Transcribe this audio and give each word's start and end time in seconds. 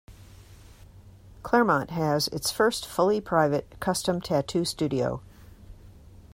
Claremont 1.43 1.91
has 1.91 2.27
its 2.29 2.49
first 2.49 2.87
fully 2.87 3.21
private 3.21 3.79
custom 3.79 4.19
tattoo 4.19 4.65
studio. 4.65 5.21